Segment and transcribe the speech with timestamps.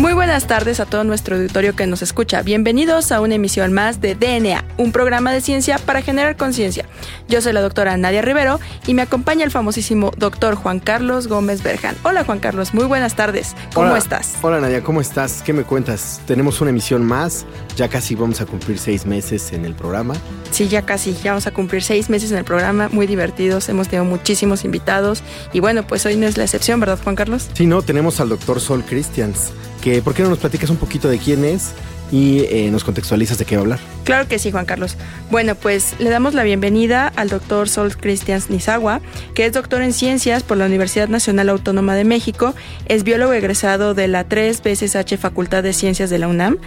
[0.00, 2.40] Muy buenas tardes a todo nuestro auditorio que nos escucha.
[2.40, 6.86] Bienvenidos a una emisión más de DNA, un programa de ciencia para generar conciencia.
[7.28, 11.62] Yo soy la doctora Nadia Rivero y me acompaña el famosísimo doctor Juan Carlos Gómez
[11.62, 11.96] Berjan.
[12.02, 13.54] Hola Juan Carlos, muy buenas tardes.
[13.74, 14.36] ¿Cómo estás?
[14.40, 15.42] Hola Nadia, ¿cómo estás?
[15.42, 16.22] ¿Qué me cuentas?
[16.26, 17.44] Tenemos una emisión más,
[17.76, 20.14] ya casi vamos a cumplir seis meses en el programa.
[20.50, 23.88] Sí, ya casi, ya vamos a cumplir seis meses en el programa, muy divertidos, hemos
[23.88, 27.50] tenido muchísimos invitados y bueno, pues hoy no es la excepción, ¿verdad Juan Carlos?
[27.52, 31.08] Sí, no, tenemos al doctor Sol Christians que ¿por qué no nos platicas un poquito
[31.08, 31.72] de quién es
[32.12, 33.78] y eh, nos contextualizas de qué va a hablar?
[34.04, 34.96] Claro que sí, Juan Carlos.
[35.30, 39.00] Bueno, pues le damos la bienvenida al doctor Sol Christians Nizawa,
[39.34, 42.54] que es doctor en ciencias por la Universidad Nacional Autónoma de México,
[42.86, 46.58] es biólogo egresado de la 3 veces H Facultad de Ciencias de la UNAM,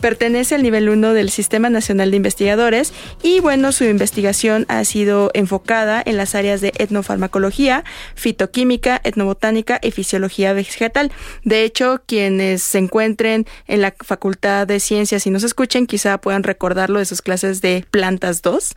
[0.00, 5.30] pertenece al nivel 1 del Sistema Nacional de Investigadores y bueno, su investigación ha sido
[5.34, 11.12] enfocada en las áreas de etnofarmacología, fitoquímica, etnobotánica y fisiología vegetal.
[11.44, 14.89] De hecho, quienes se encuentren en la Facultad de Ciencias
[15.26, 18.74] y nos escuchen, quizá puedan recordarlo de sus clases de Plantas 2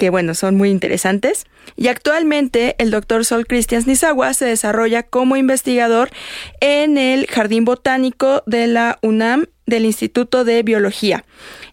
[0.00, 1.44] que bueno, son muy interesantes.
[1.76, 6.08] Y actualmente el doctor Sol Christians Nizawa se desarrolla como investigador
[6.60, 11.24] en el Jardín Botánico de la UNAM del Instituto de Biología.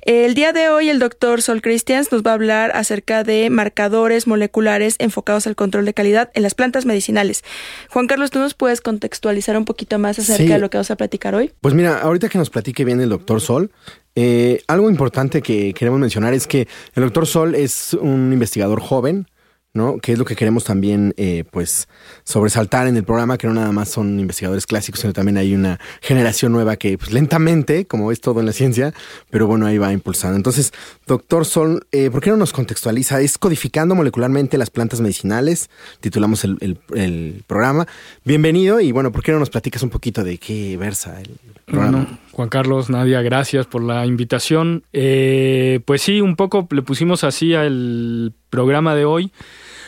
[0.01, 4.27] El día de hoy el doctor Sol Christians nos va a hablar acerca de marcadores
[4.27, 7.43] moleculares enfocados al control de calidad en las plantas medicinales.
[7.89, 10.97] Juan Carlos, ¿tú nos puedes contextualizar un poquito más acerca de lo que vamos a
[10.97, 11.51] platicar hoy?
[11.61, 13.71] Pues mira, ahorita que nos platique bien el doctor Sol,
[14.19, 19.27] eh, algo importante que queremos mencionar es que el doctor Sol es un investigador joven,
[19.75, 19.99] ¿no?
[19.99, 21.87] Que es lo que queremos también, eh, pues,
[22.23, 25.79] sobresaltar en el programa, que no nada más son investigadores clásicos, sino también hay una
[26.01, 28.91] generación nueva que, pues, lentamente, como es todo en la ciencia,
[29.29, 30.35] pero bueno, ahí va impulsando.
[30.35, 30.73] Entonces,
[31.05, 33.21] doctor Sol, eh, ¿por qué no nos contextualiza?
[33.21, 35.69] Es codificando molecularmente las plantas medicinales,
[35.99, 37.85] titulamos el, programa.
[38.25, 41.37] Bienvenido y bueno, ¿por qué no nos platicas un poquito de qué versa el
[41.67, 42.19] programa?
[42.37, 44.83] Juan Carlos, Nadia, gracias por la invitación.
[44.93, 49.31] Eh, pues sí, un poco le pusimos así al programa de hoy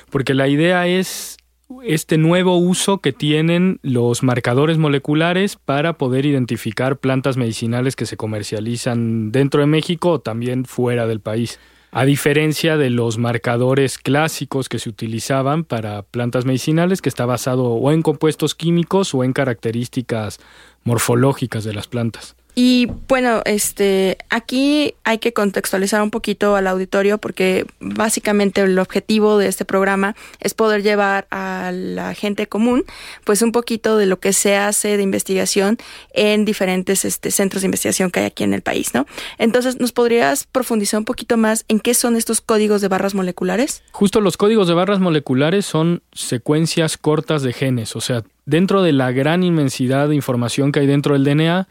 [0.10, 1.38] porque la idea es
[1.84, 8.18] este nuevo uso que tienen los marcadores moleculares para poder identificar plantas medicinales que se
[8.18, 11.60] comercializan dentro de México o también fuera del país.
[11.92, 17.66] A diferencia de los marcadores clásicos que se utilizaban para plantas medicinales, que está basado
[17.66, 20.40] o en compuestos químicos o en características
[20.84, 22.39] morfológicas de las plantas.
[22.62, 29.38] Y bueno, este, aquí hay que contextualizar un poquito al auditorio porque básicamente el objetivo
[29.38, 32.84] de este programa es poder llevar a la gente común
[33.24, 35.78] pues un poquito de lo que se hace de investigación
[36.14, 39.06] en diferentes este, centros de investigación que hay aquí en el país, ¿no?
[39.38, 43.84] Entonces, ¿nos podrías profundizar un poquito más en qué son estos códigos de barras moleculares?
[43.94, 48.92] Justo los códigos de barras moleculares son secuencias cortas de genes, o sea, dentro de
[48.92, 51.69] la gran inmensidad de información que hay dentro del DNA,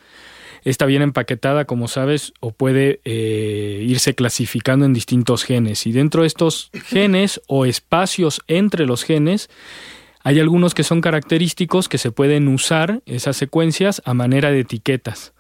[0.65, 5.87] está bien empaquetada, como sabes, o puede eh, irse clasificando en distintos genes.
[5.87, 9.51] Y dentro de estos genes o espacios entre los genes,
[10.23, 15.33] hay algunos que son característicos que se pueden usar, esas secuencias, a manera de etiquetas.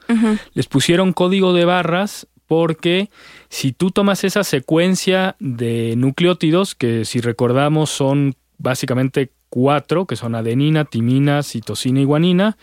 [0.54, 3.10] Les pusieron código de barras porque
[3.50, 10.34] si tú tomas esa secuencia de nucleótidos, que si recordamos son básicamente cuatro, que son
[10.34, 12.56] adenina, timina, citosina y guanina,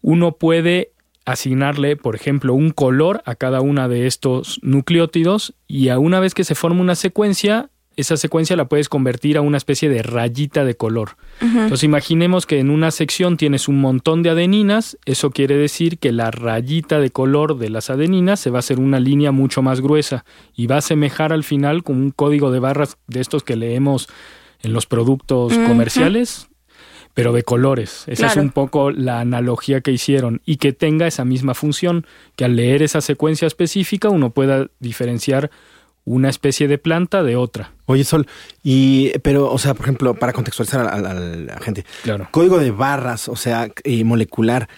[0.00, 0.92] uno puede
[1.26, 6.34] asignarle, por ejemplo, un color a cada una de estos nucleótidos y a una vez
[6.34, 10.64] que se forma una secuencia, esa secuencia la puedes convertir a una especie de rayita
[10.64, 11.16] de color.
[11.40, 16.12] Entonces imaginemos que en una sección tienes un montón de adeninas, eso quiere decir que
[16.12, 19.80] la rayita de color de las adeninas se va a hacer una línea mucho más
[19.80, 23.56] gruesa y va a semejar al final con un código de barras de estos que
[23.56, 24.08] leemos
[24.62, 26.48] en los productos comerciales
[27.16, 28.04] pero de colores.
[28.08, 32.44] Esa es un poco la analogía que hicieron y que tenga esa misma función, que
[32.44, 35.50] al leer esa secuencia específica uno pueda diferenciar
[36.04, 37.72] una especie de planta de otra.
[37.86, 38.26] Oye, Sol,
[38.62, 42.28] y pero, o sea, por ejemplo, para contextualizar a, la gente, claro.
[42.32, 44.68] código de barras, o sea, eh, molecular,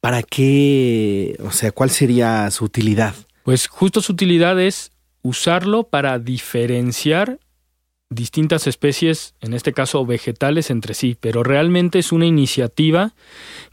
[0.00, 1.36] ¿para qué?
[1.44, 3.14] O sea, ¿cuál sería su utilidad?
[3.42, 4.90] Pues justo su utilidad es
[5.20, 7.40] usarlo para diferenciar
[8.10, 13.12] distintas especies, en este caso vegetales, entre sí, pero realmente es una iniciativa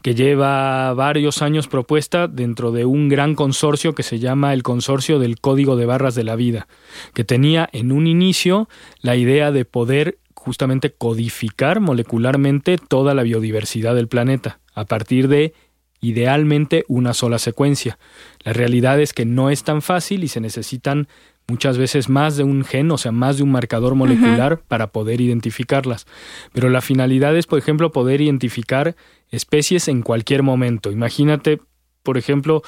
[0.02, 5.18] que lleva varios años propuesta dentro de un gran consorcio que se llama el Consorcio
[5.18, 6.66] del Código de Barras de la Vida,
[7.14, 8.68] que tenía en un inicio
[9.00, 15.54] la idea de poder justamente codificar molecularmente toda la biodiversidad del planeta a partir de
[16.00, 17.98] idealmente una sola secuencia.
[18.40, 21.06] La realidad es que no es tan fácil y se necesitan
[21.48, 25.20] muchas veces más de un gen, o sea, más de un marcador molecular para poder
[25.20, 26.06] identificarlas.
[26.52, 28.96] Pero la finalidad es, por ejemplo, poder identificar
[29.30, 30.90] especies en cualquier momento.
[30.90, 31.60] Imagínate,
[32.02, 32.62] por ejemplo,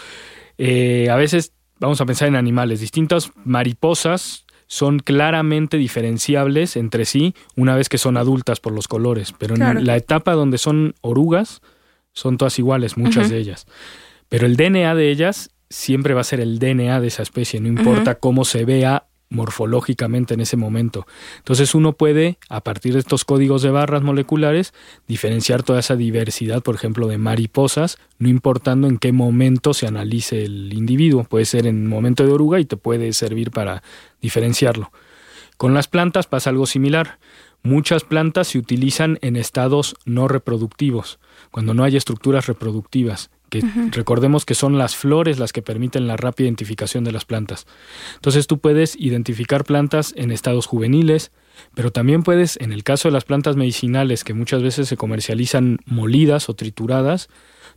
[0.59, 7.35] eh, a veces vamos a pensar en animales, distintas mariposas son claramente diferenciables entre sí
[7.55, 11.61] una vez que son adultas por los colores, pero en la etapa donde son orugas
[12.13, 13.67] son todas iguales, muchas de ellas.
[14.29, 17.69] Pero el DNA de ellas siempre va a ser el DNA de esa especie, no
[17.69, 21.07] importa cómo se vea morfológicamente en ese momento.
[21.39, 24.73] Entonces uno puede, a partir de estos códigos de barras moleculares,
[25.09, 30.45] diferenciar toda esa diversidad, por ejemplo, de mariposas, no importando en qué momento se analice
[30.45, 31.25] el individuo.
[31.25, 33.83] Puede ser en momento de oruga y te puede servir para
[34.23, 34.93] diferenciarlo.
[35.57, 37.19] Con las plantas pasa algo similar.
[37.65, 41.19] Muchas plantas se utilizan en estados no reproductivos,
[41.51, 43.31] cuando no hay estructuras reproductivas
[43.91, 47.67] recordemos que son las flores las que permiten la rápida identificación de las plantas.
[48.17, 51.31] Entonces tú puedes identificar plantas en estados juveniles,
[51.75, 55.79] pero también puedes, en el caso de las plantas medicinales que muchas veces se comercializan
[55.87, 57.29] molidas o trituradas,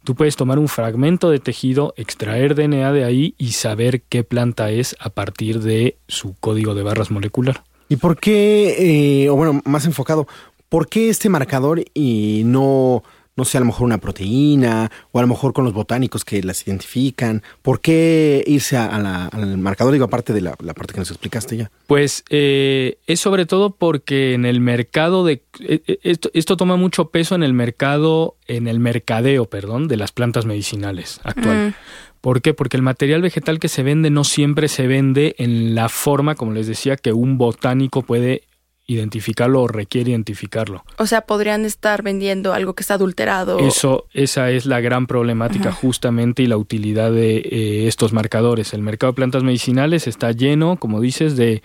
[0.03, 4.71] tú puedes tomar un fragmento de tejido, extraer DNA de ahí y saber qué planta
[4.71, 7.63] es a partir de su código de barras molecular.
[7.89, 10.27] ¿Y por qué, eh, o bueno, más enfocado,
[10.69, 13.03] por qué este marcador y no
[13.37, 16.41] no sé, a lo mejor una proteína o a lo mejor con los botánicos que
[16.41, 17.43] las identifican.
[17.61, 21.71] ¿Por qué irse al marcador, digo, aparte de la, parte que nos explicaste ya?
[21.85, 25.43] Pues eh, es sobre todo porque en el mercado de...
[25.59, 29.97] Eh, eh, esto, esto, toma mucho peso en el mercado, en el mercadeo, perdón, de
[29.97, 31.69] las plantas medicinales actual.
[31.69, 31.73] Mm.
[32.21, 32.55] ¿Por qué?
[32.55, 36.53] Porque el material vegetal que se vende no siempre se vende en la forma, como
[36.53, 38.43] les decía, que un botánico puede
[38.87, 40.85] identificarlo o requiere identificarlo.
[40.97, 43.59] O sea, podrían estar vendiendo algo que está adulterado.
[43.59, 48.73] Eso, esa es la gran problemática justamente y la utilidad de eh, estos marcadores.
[48.73, 51.61] El mercado de plantas medicinales está lleno, como dices, de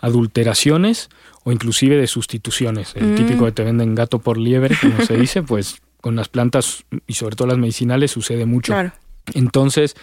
[0.00, 1.08] adulteraciones
[1.44, 2.94] o inclusive de sustituciones.
[2.94, 3.14] El mm.
[3.14, 7.14] típico que te venden gato por liebre, como se dice, pues con las plantas y
[7.14, 8.72] sobre todo las medicinales sucede mucho.
[8.72, 8.92] Claro.
[9.34, 9.96] Entonces,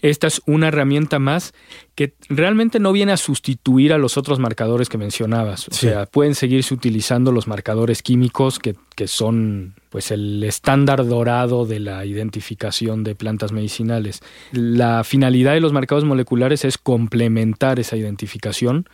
[0.00, 1.52] esta es una herramienta más
[1.94, 5.68] que realmente no viene a sustituir a los otros marcadores que mencionabas.
[5.68, 11.66] O sea, pueden seguirse utilizando los marcadores químicos que, que, son pues el estándar dorado
[11.66, 14.20] de la identificación de plantas medicinales.
[14.52, 18.88] La finalidad de los marcadores moleculares es complementar esa identificación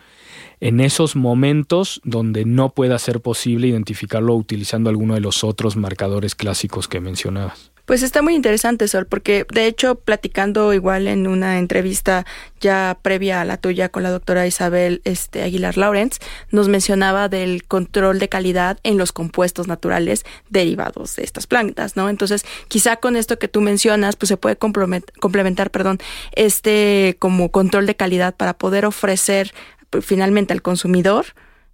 [0.59, 6.35] en esos momentos donde no pueda ser posible identificarlo utilizando alguno de los otros marcadores
[6.35, 7.71] clásicos que mencionabas.
[7.87, 12.25] Pues está muy interesante, Sol, porque de hecho, platicando igual en una entrevista
[12.59, 16.19] ya previa a la tuya con la doctora Isabel este, Aguilar Lawrence,
[16.51, 22.09] nos mencionaba del control de calidad en los compuestos naturales derivados de estas plantas, ¿no?
[22.09, 25.99] Entonces, quizá con esto que tú mencionas, pues se puede complementar, perdón,
[26.33, 29.53] este como control de calidad para poder ofrecer
[29.91, 31.27] pues, finalmente al consumidor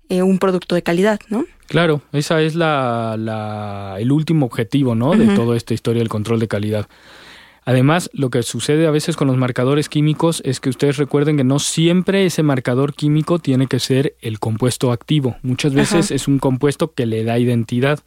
[0.09, 1.45] eh, un producto de calidad, ¿no?
[1.67, 5.15] Claro, esa es la, el último objetivo, ¿no?
[5.15, 6.87] De toda esta historia del control de calidad.
[7.65, 11.45] Además, lo que sucede a veces con los marcadores químicos es que ustedes recuerden que
[11.45, 15.37] no siempre ese marcador químico tiene que ser el compuesto activo.
[15.43, 18.01] Muchas veces es un compuesto que le da identidad.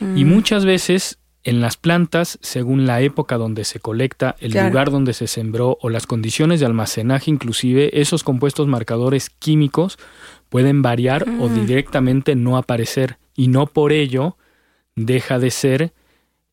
[0.00, 0.28] Y mm.
[0.28, 5.28] muchas veces en las plantas, según la época donde se colecta, el lugar donde se
[5.28, 9.98] sembró o las condiciones de almacenaje, inclusive esos compuestos marcadores químicos
[10.52, 14.36] pueden variar o directamente no aparecer y no por ello
[14.94, 15.94] deja de ser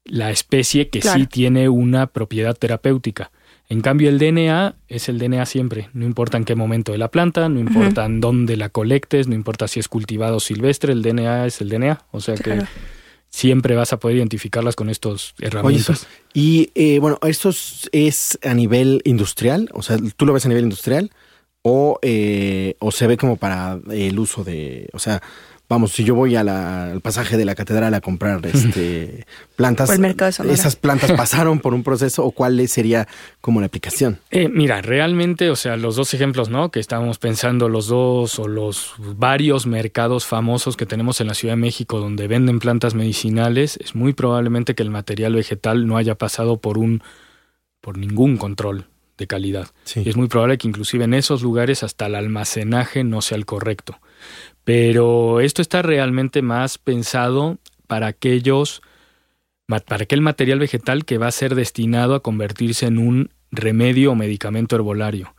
[0.05, 3.29] la especie que sí tiene una propiedad terapéutica.
[3.67, 7.11] En cambio, el DNA es el DNA siempre, no importa en qué momento de la
[7.11, 11.47] planta, no importa en dónde la colectes, no importa si es cultivado silvestre, el DNA
[11.47, 12.05] es el DNA.
[12.11, 12.63] O sea que
[13.29, 16.07] siempre vas a poder identificarlas con estos herramientas.
[16.33, 17.51] y eh, bueno, ¿esto
[17.91, 19.69] es a nivel industrial?
[19.73, 21.11] O sea, ¿tú lo ves a nivel industrial?
[21.61, 25.21] O, eh, o se ve como para el uso de, o sea,
[25.69, 29.25] vamos, si yo voy al pasaje de la catedral a comprar este
[29.55, 29.89] plantas,
[30.45, 33.07] esas plantas pasaron por un proceso o cuál sería
[33.39, 34.19] como la aplicación.
[34.31, 36.71] Eh, mira, realmente, o sea, los dos ejemplos, ¿no?
[36.71, 41.53] Que estábamos pensando, los dos o los varios mercados famosos que tenemos en la Ciudad
[41.53, 46.15] de México donde venden plantas medicinales, es muy probablemente que el material vegetal no haya
[46.15, 47.03] pasado por un
[47.81, 48.87] por ningún control
[49.19, 49.67] de calidad.
[49.95, 53.45] Y es muy probable que inclusive en esos lugares hasta el almacenaje no sea el
[53.45, 53.99] correcto.
[54.63, 58.81] Pero esto está realmente más pensado para aquellos,
[59.67, 64.15] para aquel material vegetal que va a ser destinado a convertirse en un remedio o
[64.15, 65.35] medicamento herbolario.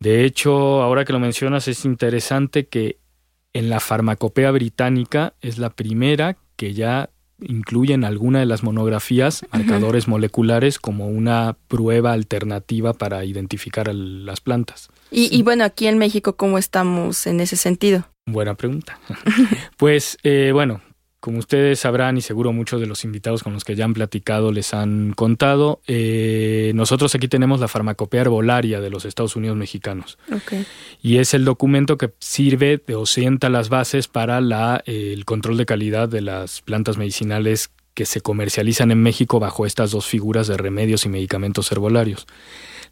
[0.00, 2.98] De hecho, ahora que lo mencionas, es interesante que
[3.52, 7.10] en la farmacopea británica es la primera que ya
[7.42, 14.40] incluye en alguna de las monografías marcadores moleculares como una prueba alternativa para identificar las
[14.40, 14.88] plantas.
[15.10, 18.06] Y, y, bueno, aquí en México, ¿cómo estamos en ese sentido?
[18.26, 18.98] Buena pregunta.
[19.76, 20.80] pues eh, bueno,
[21.20, 24.52] como ustedes sabrán y seguro muchos de los invitados con los que ya han platicado
[24.52, 30.18] les han contado, eh, nosotros aquí tenemos la farmacopea herbolaria de los Estados Unidos mexicanos.
[31.02, 35.26] Y es el documento que sirve de o sienta las bases para la, eh, el
[35.26, 40.06] control de calidad de las plantas medicinales que se comercializan en México bajo estas dos
[40.06, 42.26] figuras de remedios y medicamentos herbolarios.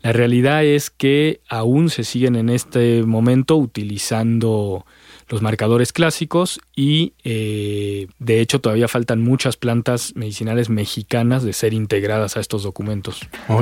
[0.02, 4.84] La realidad es que aún se siguen en este momento utilizando
[5.28, 11.74] los marcadores clásicos y eh, de hecho todavía faltan muchas plantas medicinales mexicanas de ser
[11.74, 13.20] integradas a estos documentos.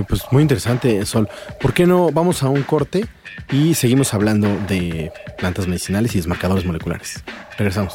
[0.08, 1.28] pues muy interesante, Sol.
[1.60, 3.06] ¿Por qué no vamos a un corte
[3.50, 7.22] y seguimos hablando de plantas medicinales y marcadores moleculares?
[7.58, 7.94] Regresamos.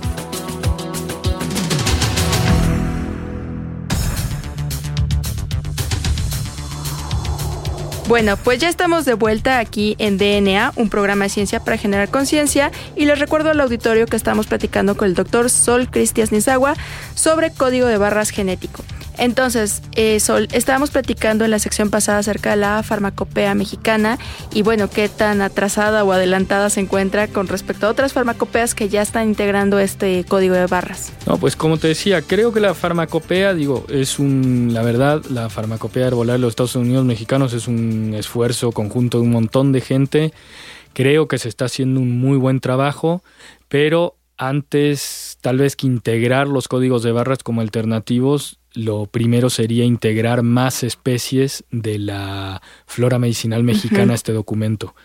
[8.11, 12.09] Bueno, pues ya estamos de vuelta aquí en DNA, un programa de ciencia para generar
[12.09, 16.73] conciencia, y les recuerdo al auditorio que estamos platicando con el doctor Sol Cristias Nizagua
[17.15, 18.83] sobre código de barras genético.
[19.21, 24.17] Entonces, eh, Sol, estábamos platicando en la sección pasada acerca de la farmacopea mexicana
[24.51, 28.89] y bueno, qué tan atrasada o adelantada se encuentra con respecto a otras farmacopeas que
[28.89, 31.13] ya están integrando este código de barras.
[31.27, 35.51] No, pues como te decía, creo que la farmacopea, digo, es un, la verdad, la
[35.51, 39.81] farmacopea herbolaria de los Estados Unidos mexicanos es un esfuerzo conjunto de un montón de
[39.81, 40.33] gente.
[40.93, 43.21] Creo que se está haciendo un muy buen trabajo,
[43.67, 49.85] pero antes tal vez que integrar los códigos de barras como alternativos, lo primero sería
[49.85, 54.95] integrar más especies de la flora medicinal mexicana a este documento.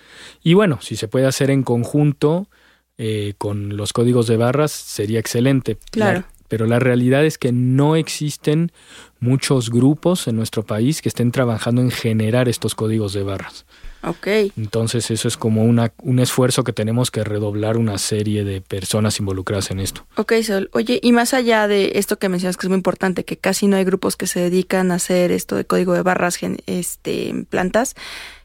[0.42, 2.48] Y bueno, si se puede hacer en conjunto
[2.96, 5.76] eh, con los códigos de barras, sería excelente.
[5.90, 6.24] Claro.
[6.48, 8.72] pero la realidad es que no existen
[9.20, 13.66] muchos grupos en nuestro país que estén trabajando en generar estos códigos de barras.
[14.06, 14.26] Ok.
[14.56, 19.18] Entonces eso es como una, un esfuerzo que tenemos que redoblar una serie de personas
[19.18, 20.06] involucradas en esto.
[20.16, 20.70] Ok, Sol.
[20.72, 23.76] Oye, y más allá de esto que mencionas que es muy importante, que casi no
[23.76, 27.96] hay grupos que se dedican a hacer esto de código de barras este, en plantas,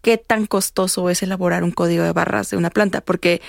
[0.01, 3.01] ¿qué tan costoso es elaborar un código de barras de una planta?
[3.01, 3.41] Porque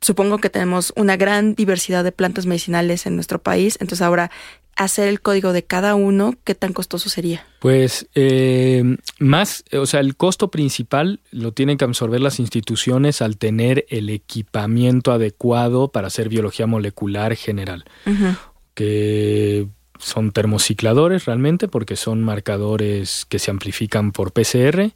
[0.00, 4.30] supongo que tenemos una gran diversidad de plantas medicinales en nuestro país, entonces ahora
[4.76, 7.46] hacer el código de cada uno, ¿qué tan costoso sería?
[7.60, 13.38] Pues eh, más, o sea, el costo principal lo tienen que absorber las instituciones al
[13.38, 17.84] tener el equipamiento adecuado para hacer biología molecular general,
[18.74, 19.66] que
[19.98, 24.92] son termocicladores realmente, porque son marcadores que se amplifican por PCR.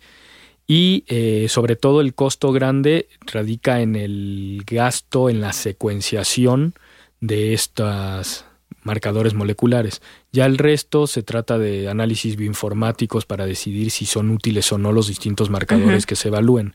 [0.67, 6.75] Y eh, sobre todo el costo grande radica en el gasto en la secuenciación
[7.21, 8.45] de estas
[8.83, 10.03] marcadores moleculares.
[10.33, 14.93] Ya el resto se trata de análisis bioinformáticos para decidir si son útiles o no
[14.93, 16.75] los distintos marcadores que se evalúen.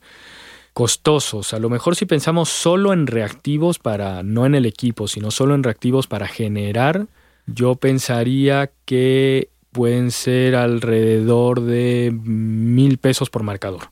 [0.72, 1.54] Costosos.
[1.54, 5.54] A lo mejor si pensamos solo en reactivos para, no en el equipo, sino solo
[5.54, 7.06] en reactivos para generar,
[7.46, 13.90] yo pensaría que pueden ser alrededor de mil pesos por marcador.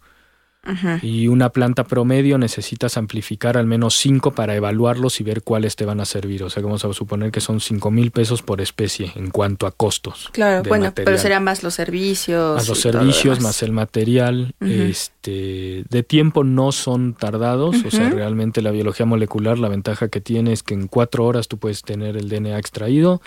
[1.03, 5.85] Y una planta promedio necesitas amplificar al menos cinco para evaluarlos y ver cuáles te
[5.85, 6.43] van a servir.
[6.43, 9.73] O sea, vamos a suponer que son cinco mil pesos por especie en cuanto a
[9.73, 10.31] costos.
[10.33, 12.57] Claro, bueno, pero serían más los servicios.
[12.57, 14.55] Más los servicios, más el material.
[14.61, 17.77] este, de tiempo no son tardados.
[17.85, 21.49] O sea, realmente la biología molecular, la ventaja que tiene es que en cuatro horas
[21.49, 23.21] tú puedes tener el DNA extraído,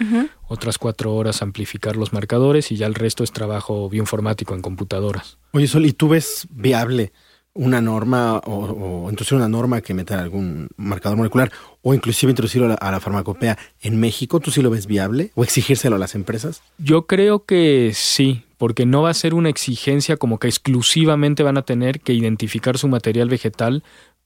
[0.48, 5.38] otras cuatro horas amplificar los marcadores y ya el resto es trabajo bioinformático en computadoras.
[5.51, 7.13] Oye, Sol, ¿y tú ves viable
[7.58, 12.92] una norma o, introducir una norma que meta algún marcador molecular o inclusive introducirlo a
[12.92, 16.62] la, farmacopea en México, ¿tú sí lo ves viable o exigírselo a las empresas?
[16.78, 21.58] Yo creo que sí, porque no va a ser una exigencia como que exclusivamente van
[21.58, 23.84] a tener que identificar su material vegetal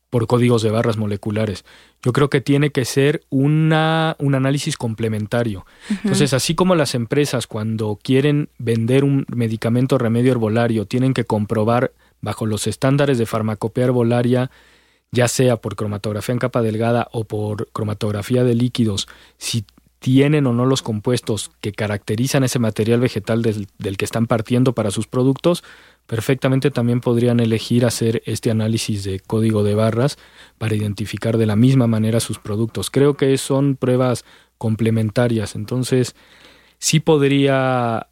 [0.09, 1.63] por códigos de barras moleculares.
[2.03, 5.65] Yo creo que tiene que ser una, un análisis complementario.
[5.89, 11.93] Entonces, así como las empresas cuando quieren vender un medicamento remedio herbolario tienen que comprobar
[12.21, 14.51] bajo los estándares de farmacopea herbolaria,
[15.11, 19.65] ya sea por cromatografía en capa delgada o por cromatografía de líquidos, si
[19.99, 24.73] tienen o no los compuestos que caracterizan ese material vegetal del, del que están partiendo
[24.73, 25.63] para sus productos,
[26.07, 30.17] perfectamente también podrían elegir hacer este análisis de código de barras
[30.57, 32.89] para identificar de la misma manera sus productos.
[32.89, 34.25] Creo que son pruebas
[34.57, 36.15] complementarias, entonces
[36.79, 38.07] sí podría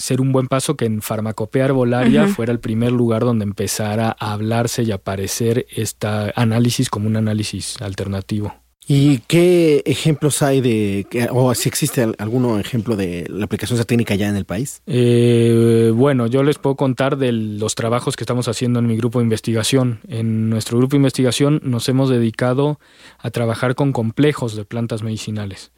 [0.00, 4.32] ser un buen paso que en farmacopea herbolaria fuera el primer lugar donde empezara a
[4.32, 8.54] hablarse y aparecer este análisis como un análisis alternativo.
[8.92, 13.86] ¿Y qué ejemplos hay de, o si existe alguno ejemplo de la aplicación de esa
[13.86, 14.82] técnica ya en el país?
[14.86, 19.20] Eh, bueno, yo les puedo contar de los trabajos que estamos haciendo en mi grupo
[19.20, 20.00] de investigación.
[20.08, 22.80] En nuestro grupo de investigación nos hemos dedicado
[23.18, 25.70] a trabajar con complejos de plantas medicinales.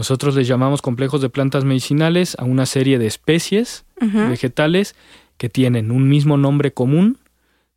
[0.00, 4.94] Nosotros les llamamos complejos de plantas medicinales a una serie de especies vegetales
[5.36, 7.18] que tienen un mismo nombre común,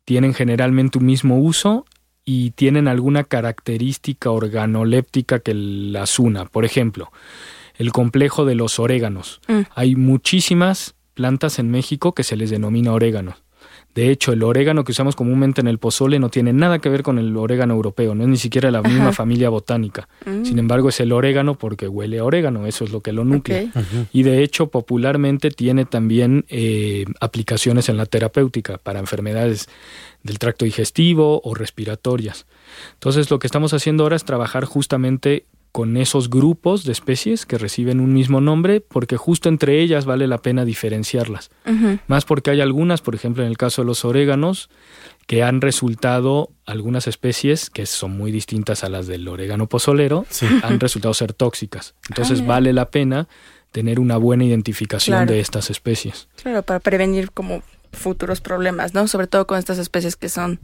[0.06, 1.84] tienen generalmente un mismo uso
[2.24, 6.46] y tienen alguna característica organoléptica que las una.
[6.46, 7.12] Por ejemplo,
[7.76, 9.42] el complejo de los oréganos.
[9.46, 9.60] Mm.
[9.74, 13.43] Hay muchísimas plantas en México que se les denomina oréganos.
[13.94, 17.02] De hecho, el orégano que usamos comúnmente en el pozole no tiene nada que ver
[17.02, 20.08] con el orégano europeo, no es ni siquiera la misma familia botánica.
[20.26, 20.44] Mm.
[20.44, 23.70] Sin embargo, es el orégano porque huele a orégano, eso es lo que lo nuclea.
[24.12, 29.68] Y de hecho, popularmente tiene también eh, aplicaciones en la terapéutica para enfermedades
[30.24, 32.46] del tracto digestivo o respiratorias.
[32.94, 37.58] Entonces, lo que estamos haciendo ahora es trabajar justamente con esos grupos de especies que
[37.58, 41.50] reciben un mismo nombre, porque justo entre ellas vale la pena diferenciarlas.
[42.06, 44.70] Más porque hay algunas, por ejemplo, en el caso de los oréganos,
[45.26, 50.26] que han resultado algunas especies que son muy distintas a las del orégano pozolero,
[50.62, 51.96] han resultado ser tóxicas.
[52.08, 53.26] Entonces ah, vale la pena
[53.72, 56.28] tener una buena identificación de estas especies.
[56.40, 59.08] Claro, para prevenir como futuros problemas, ¿no?
[59.08, 60.60] Sobre todo con estas especies que son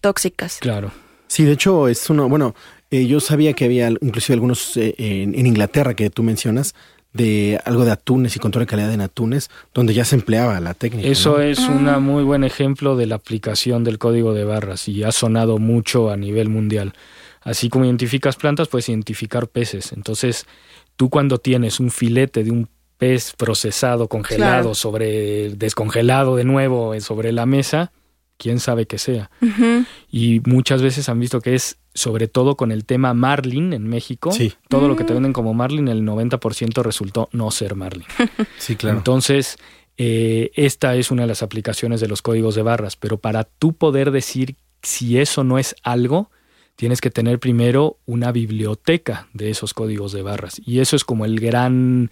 [0.00, 0.60] tóxicas.
[0.62, 0.92] Claro.
[1.28, 2.54] Sí, de hecho es uno, bueno,
[2.90, 6.74] eh, yo sabía que había inclusive algunos eh, en, Inglaterra que tú mencionas,
[7.12, 10.74] de algo de atunes y control de calidad en atunes, donde ya se empleaba la
[10.74, 11.08] técnica.
[11.08, 11.98] Eso es un ah.
[11.98, 16.16] muy buen ejemplo de la aplicación del código de barras y ha sonado mucho a
[16.16, 16.92] nivel mundial.
[17.40, 19.92] Así como identificas plantas, puedes identificar peces.
[19.92, 20.46] Entonces,
[20.96, 22.68] tú cuando tienes un filete de un
[22.98, 27.92] pez procesado, congelado, sobre descongelado de nuevo eh, sobre la mesa,
[28.36, 29.30] quién sabe qué sea.
[30.10, 34.30] Y muchas veces han visto que es sobre todo con el tema Marlin en México.
[34.68, 35.16] Todo lo que te mm.
[35.16, 38.06] venden como Marlin, el 90% resultó no ser Marlin.
[38.58, 38.98] sí, claro.
[38.98, 39.56] Entonces,
[39.96, 43.72] eh, esta es una de las aplicaciones de los códigos de barras, pero para tú
[43.72, 46.30] poder decir si eso no es algo,
[46.76, 50.60] tienes que tener primero una biblioteca de esos códigos de barras.
[50.64, 52.10] Y eso es como el gran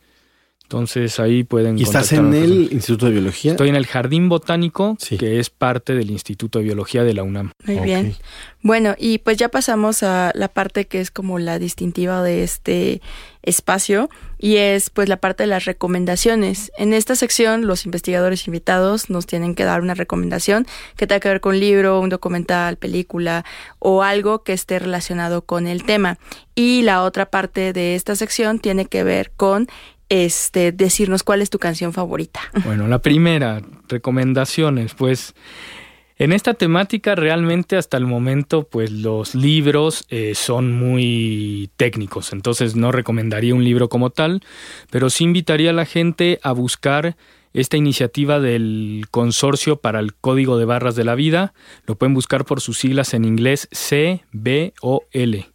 [0.70, 1.76] Entonces ahí pueden.
[1.76, 3.50] ¿Y estás en el Instituto de Biología?
[3.50, 7.50] Estoy en el Jardín Botánico, que es parte del Instituto de Biología de la UNAM.
[7.64, 8.14] Muy bien.
[8.62, 13.00] Bueno, y pues ya pasamos a la parte que es como la distintiva de este
[13.42, 16.70] espacio y es pues la parte de las recomendaciones.
[16.78, 21.30] En esta sección los investigadores invitados nos tienen que dar una recomendación que tenga que
[21.30, 23.44] ver con un libro, un documental, película
[23.80, 26.18] o algo que esté relacionado con el tema.
[26.54, 29.66] Y la otra parte de esta sección tiene que ver con
[30.11, 32.40] este, decirnos cuál es tu canción favorita.
[32.64, 35.35] Bueno, la primera, recomendaciones, pues
[36.18, 42.77] en esta temática realmente hasta el momento pues los libros eh, son muy técnicos, entonces
[42.77, 44.42] no recomendaría un libro como tal,
[44.90, 47.16] pero sí invitaría a la gente a buscar
[47.53, 51.53] esta iniciativa del Consorcio para el Código de Barras de la Vida,
[51.87, 55.49] lo pueden buscar por sus siglas en inglés CBOL.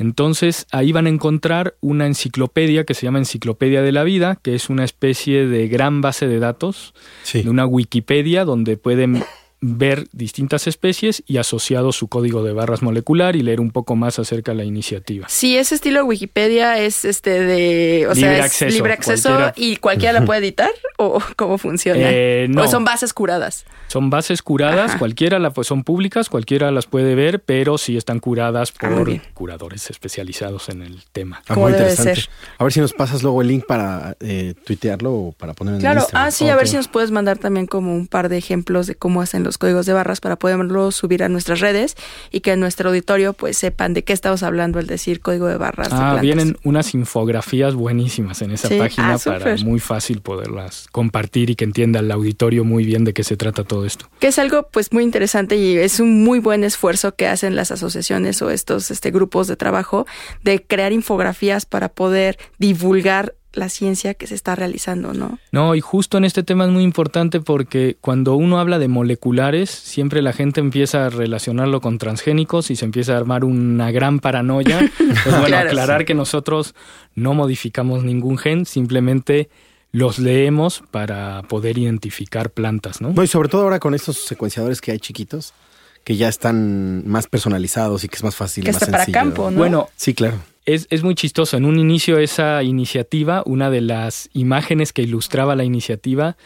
[0.00, 4.54] Entonces ahí van a encontrar una enciclopedia que se llama Enciclopedia de la Vida, que
[4.54, 6.94] es una especie de gran base de datos,
[7.34, 9.22] de una Wikipedia donde pueden
[9.62, 14.18] ver distintas especies y asociado su código de barras molecular y leer un poco más
[14.18, 15.28] acerca de la iniciativa.
[15.28, 19.54] Sí, ese estilo Wikipedia es este de, o Libre sea, es acceso, libre acceso cualquiera.
[19.56, 22.00] y cualquiera la puede editar o cómo funciona.
[22.02, 22.62] Eh, no.
[22.62, 23.64] O son bases curadas.
[23.88, 24.98] Son bases curadas, Ajá.
[24.98, 29.20] cualquiera la, pues son públicas, cualquiera las puede ver, pero sí están curadas Ah, por
[29.34, 31.42] curadores especializados en el tema.
[31.48, 32.20] Ah, Como muy debe interesante.
[32.22, 32.30] ser.
[32.58, 35.80] A ver si nos pasas luego el link para eh, tuitearlo o para ponerlo en
[35.82, 36.26] Claro, Instagram.
[36.28, 38.94] ah, sí, a ver si nos puedes mandar también como un par de ejemplos de
[38.94, 41.96] cómo hacen los códigos de barras para poderlos subir a nuestras redes
[42.30, 45.56] y que en nuestro auditorio pues sepan de qué estamos hablando al decir código de
[45.56, 45.88] barras.
[45.90, 51.50] Ah, vienen unas infografías buenísimas en esa Sí, página ah, para muy fácil poderlas compartir
[51.50, 54.06] y que entienda el auditorio muy bien de qué se trata todo esto.
[54.18, 57.70] Que es algo pues muy interesante y es un muy buen esfuerzo que hacen las
[57.70, 60.06] asociaciones o estos este, grupos de trabajo
[60.42, 65.38] de crear infografías para poder divulgar la ciencia que se está realizando, ¿no?
[65.50, 69.70] No, y justo en este tema es muy importante porque cuando uno habla de moleculares,
[69.70, 74.20] siempre la gente empieza a relacionarlo con transgénicos y se empieza a armar una gran
[74.20, 74.78] paranoia.
[74.98, 75.68] Pues bueno, Claro.
[75.68, 76.74] aclarar que nosotros
[77.14, 79.50] no modificamos ningún gen, simplemente
[79.92, 83.12] los leemos para poder identificar plantas, ¿no?
[83.12, 85.52] No, y sobre todo ahora con estos secuenciadores que hay chiquitos,
[86.04, 88.64] que ya están más personalizados y que es más fácil.
[88.64, 89.18] Que más está para sencillo.
[89.20, 89.58] campo, ¿no?
[89.58, 90.38] Bueno, Sí, claro.
[90.66, 91.56] Es, es muy chistoso.
[91.56, 96.36] En un inicio esa iniciativa, una de las imágenes que ilustraba la iniciativa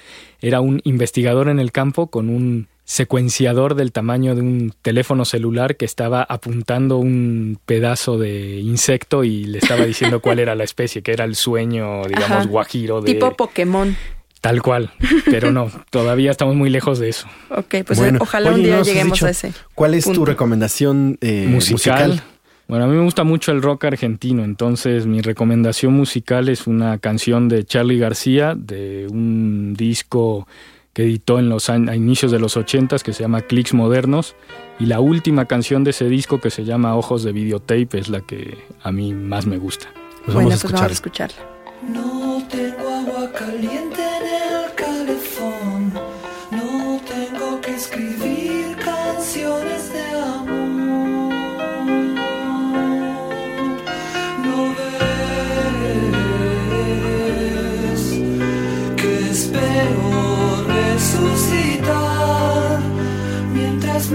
[0.41, 5.77] era un investigador en el campo con un secuenciador del tamaño de un teléfono celular
[5.77, 11.03] que estaba apuntando un pedazo de insecto y le estaba diciendo cuál era la especie,
[11.03, 12.45] que era el sueño, digamos, Ajá.
[12.47, 13.97] guajiro de Tipo Pokémon.
[14.43, 14.91] tal cual.
[15.25, 17.27] Pero no, todavía estamos muy lejos de eso.
[17.49, 19.53] Ok, pues Bueno, ojalá oye, un día lleguemos dicho, a ese.
[19.75, 22.11] ¿Cuál es tu recomendación eh, musical.
[22.11, 22.34] musical?
[22.67, 26.99] Bueno, a mí me gusta mucho el rock argentino, entonces mi recomendación musical es una
[26.99, 30.49] canción de Charlie García de un disco
[30.95, 34.35] que editó en los años, a inicios de los ochentas que se llama Clicks Modernos
[34.79, 38.21] y la última canción de ese disco que se llama Ojos de Videotape es la
[38.21, 39.89] que a mí más me gusta.
[40.25, 41.29] Pues bueno, vamos a pues vamos a escuchar.
[41.31, 41.55] escucharla.
[41.87, 44.14] No tengo agua caliente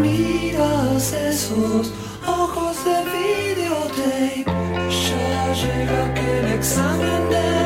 [0.10, 1.92] miras esos
[2.28, 4.46] ojos de videotape.
[4.46, 7.59] Ya llega aquel examen del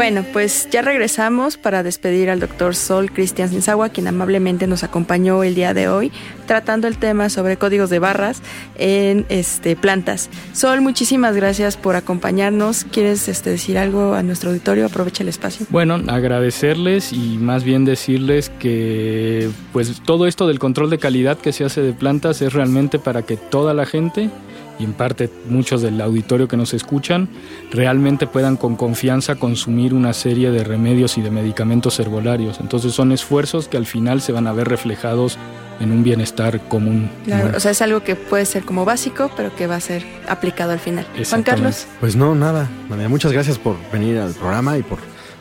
[0.00, 5.42] Bueno, pues ya regresamos para despedir al doctor Sol Cristian Sinzagua, quien amablemente nos acompañó
[5.42, 6.10] el día de hoy,
[6.46, 8.40] tratando el tema sobre códigos de barras
[8.78, 10.30] en este, plantas.
[10.54, 12.84] Sol, muchísimas gracias por acompañarnos.
[12.84, 14.86] ¿Quieres este, decir algo a nuestro auditorio?
[14.86, 15.66] Aprovecha el espacio.
[15.68, 21.52] Bueno, agradecerles y más bien decirles que pues todo esto del control de calidad que
[21.52, 24.30] se hace de plantas es realmente para que toda la gente
[24.80, 27.28] y en parte muchos del auditorio que nos escuchan
[27.70, 32.60] realmente puedan con confianza consumir una serie de remedios y de medicamentos herbolarios.
[32.60, 35.38] Entonces son esfuerzos que al final se van a ver reflejados
[35.80, 37.10] en un bienestar común.
[37.24, 40.04] Claro, o sea, es algo que puede ser como básico, pero que va a ser
[40.28, 41.06] aplicado al final.
[41.28, 41.42] Juan.
[41.42, 41.86] Carlos.
[42.00, 42.68] Pues no, nada.
[42.88, 44.98] María, Muchas gracias por venir al programa y por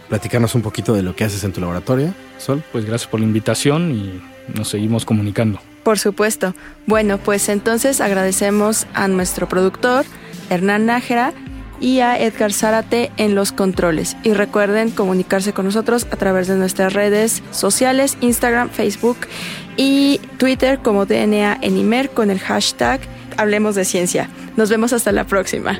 [0.08, 2.13] platicarnos un poquito de lo que haces en tu laboratorio.
[2.38, 2.63] Sol.
[2.71, 4.21] Pues gracias por la invitación y
[4.58, 5.60] nos seguimos comunicando.
[5.84, 6.54] Por supuesto.
[6.86, 10.06] Bueno, pues entonces agradecemos a nuestro productor,
[10.50, 11.34] Hernán Nájera,
[11.80, 14.18] y a Edgar Zárate en los controles.
[14.24, 19.18] Y recuerden comunicarse con nosotros a través de nuestras redes sociales, Instagram, Facebook
[19.78, 23.00] y Twitter como DNA en Imer con el hashtag
[23.38, 24.30] Hablemos de Ciencia.
[24.58, 25.80] Nos vemos hasta la próxima.